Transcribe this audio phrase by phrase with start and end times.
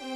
[0.00, 0.14] Hola,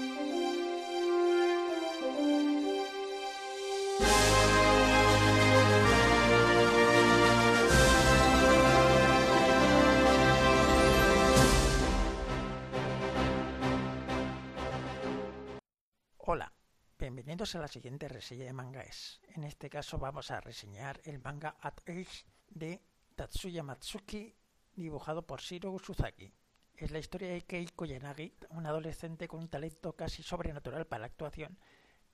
[16.96, 19.20] bienvenidos a la siguiente reseña de manga es.
[19.34, 22.80] En este caso vamos a reseñar el manga At Age de
[23.16, 24.32] Tatsuya Matsuki,
[24.76, 26.32] dibujado por Shiro Suzaki.
[26.76, 31.06] Es la historia de Kei Koyanagi, un adolescente con un talento casi sobrenatural para la
[31.06, 31.58] actuación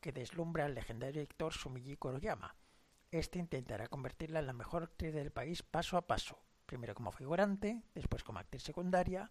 [0.01, 2.55] que deslumbra al legendario actor Sumiji Koroyama.
[3.11, 7.83] Este intentará convertirla en la mejor actriz del país paso a paso, primero como figurante,
[7.95, 9.31] después como actriz secundaria,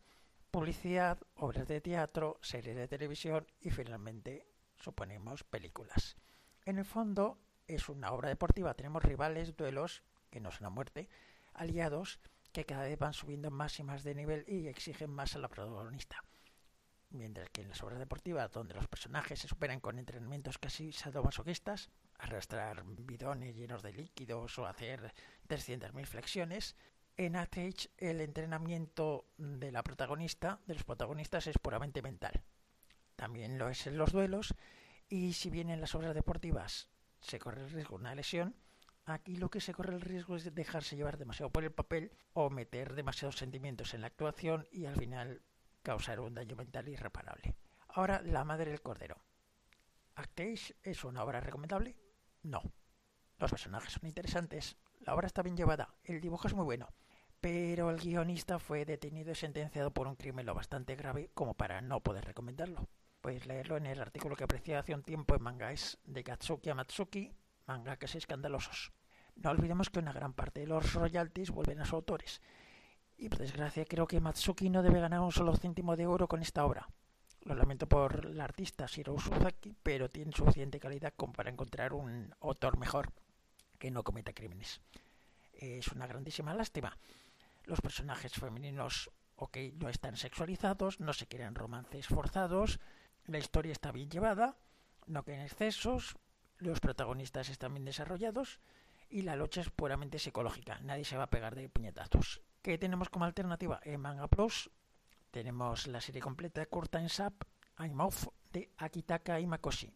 [0.49, 6.17] publicidad, obras de teatro, series de televisión y finalmente suponemos películas.
[6.65, 11.07] En el fondo es una obra deportiva, tenemos rivales, duelos, que no son a muerte,
[11.53, 12.19] aliados
[12.57, 15.47] que cada vez van subiendo más y más de nivel y exigen más a la
[15.47, 16.23] protagonista.
[17.09, 21.89] Mientras que en las obras deportivas, donde los personajes se superan con entrenamientos casi sadomasoquistas,
[22.17, 25.13] arrastrar bidones llenos de líquidos o hacer
[25.47, 26.75] 300.000 flexiones,
[27.15, 32.43] en Atage el entrenamiento de la protagonista, de los protagonistas, es puramente mental
[33.17, 34.55] también lo es en los duelos
[35.09, 36.87] y si bien en las obras deportivas
[37.19, 38.55] se corre el riesgo de una lesión,
[39.07, 42.49] aquí lo que se corre el riesgo es dejarse llevar demasiado por el papel o
[42.49, 45.41] meter demasiados sentimientos en la actuación y al final
[45.81, 47.55] causar un daño mental irreparable.
[47.87, 49.23] Ahora, La Madre del Cordero.
[50.15, 51.95] ¿Actage es una obra recomendable?
[52.43, 52.61] No.
[53.39, 56.89] Los personajes son interesantes, la obra está bien llevada, el dibujo es muy bueno,
[57.39, 61.81] pero el guionista fue detenido y sentenciado por un crimen lo bastante grave como para
[61.81, 62.89] no poder recomendarlo.
[63.21, 67.31] Podéis leerlo en el artículo que aprecié hace un tiempo en Mangaes de Katsuki Amatsuki,
[67.67, 68.91] manga que es escandalosos.
[69.37, 72.41] No olvidemos que una gran parte de los royalties vuelven a sus autores.
[73.17, 76.41] Y por desgracia creo que Matsuki no debe ganar un solo céntimo de oro con
[76.41, 76.87] esta obra.
[77.41, 82.33] Lo lamento por la artista Shiro Suzaki, pero tiene suficiente calidad como para encontrar un
[82.41, 83.13] autor mejor
[83.79, 84.81] que no cometa crímenes.
[85.53, 86.97] Es una grandísima lástima.
[87.63, 92.79] Los personajes femeninos, ok, no están sexualizados, no se quieren romances forzados,
[93.25, 94.57] la historia está bien llevada,
[95.05, 96.17] no quedan excesos,
[96.57, 98.59] los protagonistas están bien desarrollados
[99.09, 100.79] y la lucha es puramente psicológica.
[100.81, 102.41] Nadie se va a pegar de puñetazos.
[102.61, 103.79] ¿Qué tenemos como alternativa?
[103.83, 104.69] En Manga Plus
[105.31, 107.43] tenemos la serie completa de Curtain Sap,
[107.79, 109.93] I'm Off de Akitaka Imakoshi,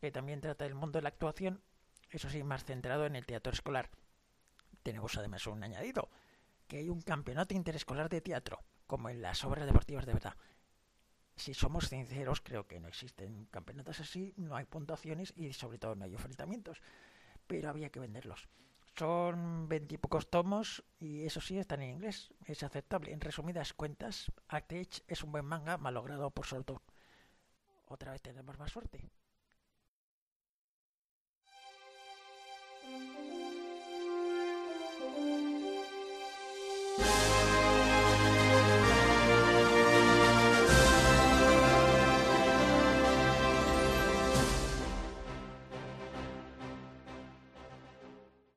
[0.00, 1.62] que también trata del mundo de la actuación,
[2.10, 3.90] eso sí, más centrado en el teatro escolar.
[4.82, 6.10] Tenemos además un añadido,
[6.68, 10.36] que hay un campeonato interescolar de teatro, como en las obras deportivas de verdad
[11.36, 15.94] si somos sinceros, creo que no existen campeonatos así, no hay puntuaciones y sobre todo
[15.94, 16.80] no hay enfrentamientos.
[17.46, 18.48] Pero había que venderlos.
[18.96, 22.32] Son veintipocos tomos y eso sí están en inglés.
[22.46, 23.12] Es aceptable.
[23.12, 24.72] En resumidas cuentas, Act
[25.08, 26.80] es un buen manga malogrado por autor.
[27.86, 29.10] Otra vez tenemos más suerte.